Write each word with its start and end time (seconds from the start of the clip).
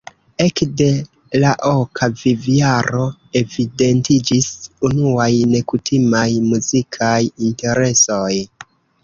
Ekde 0.43 0.85
la 1.43 1.51
oka 1.71 2.07
vivjaro 2.21 3.03
evidentiĝis 3.41 4.49
unuaj 4.91 5.29
nekutimaj 5.53 6.25
muzikaj 6.49 7.21
interesoj. 7.51 8.33